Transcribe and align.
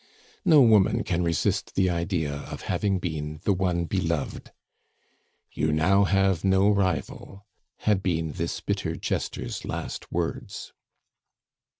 No 0.43 0.61
woman 0.63 1.03
can 1.03 1.21
resist 1.23 1.75
the 1.75 1.87
idea 1.91 2.33
of 2.35 2.63
having 2.63 2.97
been 2.97 3.39
the 3.43 3.53
one 3.53 3.85
beloved. 3.85 4.51
"You 5.51 5.71
now 5.71 6.05
have 6.05 6.43
no 6.43 6.71
rival," 6.71 7.45
had 7.81 8.01
been 8.01 8.31
this 8.31 8.61
bitter 8.61 8.95
jester's 8.95 9.63
last 9.63 10.11
words. 10.11 10.73